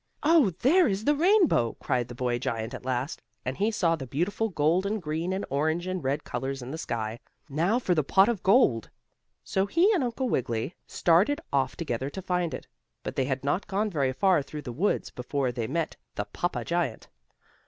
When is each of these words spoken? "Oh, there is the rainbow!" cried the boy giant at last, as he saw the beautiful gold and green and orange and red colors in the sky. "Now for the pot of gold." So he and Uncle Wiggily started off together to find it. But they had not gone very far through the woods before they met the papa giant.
"Oh, 0.23 0.49
there 0.61 0.87
is 0.87 1.05
the 1.05 1.13
rainbow!" 1.13 1.77
cried 1.79 2.07
the 2.07 2.15
boy 2.15 2.39
giant 2.39 2.73
at 2.73 2.83
last, 2.85 3.21
as 3.45 3.57
he 3.57 3.69
saw 3.69 3.95
the 3.95 4.07
beautiful 4.07 4.49
gold 4.49 4.83
and 4.83 4.99
green 4.99 5.31
and 5.31 5.45
orange 5.51 5.85
and 5.85 6.03
red 6.03 6.23
colors 6.23 6.63
in 6.63 6.71
the 6.71 6.79
sky. 6.79 7.19
"Now 7.49 7.77
for 7.77 7.93
the 7.93 8.03
pot 8.03 8.27
of 8.27 8.41
gold." 8.41 8.89
So 9.43 9.67
he 9.67 9.93
and 9.93 10.03
Uncle 10.03 10.27
Wiggily 10.27 10.73
started 10.87 11.39
off 11.53 11.75
together 11.75 12.09
to 12.09 12.21
find 12.23 12.55
it. 12.55 12.65
But 13.03 13.15
they 13.15 13.25
had 13.25 13.43
not 13.43 13.67
gone 13.67 13.91
very 13.91 14.11
far 14.11 14.41
through 14.41 14.63
the 14.63 14.73
woods 14.73 15.11
before 15.11 15.51
they 15.51 15.67
met 15.67 15.95
the 16.15 16.25
papa 16.25 16.65
giant. 16.65 17.07